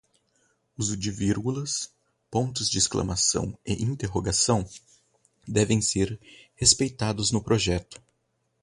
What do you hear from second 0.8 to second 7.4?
de vírgulas, pontos de exclamação e interrogação devem ser respeitados no